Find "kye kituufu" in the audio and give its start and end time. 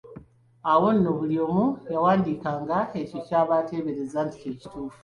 4.41-4.99